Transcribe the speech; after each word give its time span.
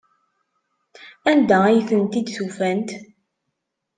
Anda 1.31 1.57
ay 1.65 1.79
tent-id-ufant? 1.89 2.89